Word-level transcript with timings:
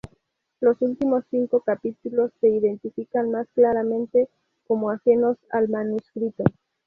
Los 0.61 0.81
últimos 0.81 1.25
cinco 1.29 1.61
capítulos 1.61 2.31
se 2.41 2.49
identifican 2.49 3.29
más 3.29 3.47
claramente 3.53 4.29
como 4.65 4.89
ajenos 4.89 5.37
al 5.51 5.69
manuscrito. 5.69 6.43